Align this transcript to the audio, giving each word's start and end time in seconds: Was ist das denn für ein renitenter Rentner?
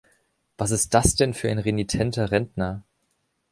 Was 0.57 0.71
ist 0.71 0.95
das 0.95 1.13
denn 1.13 1.35
für 1.35 1.51
ein 1.51 1.59
renitenter 1.59 2.31
Rentner? 2.31 2.81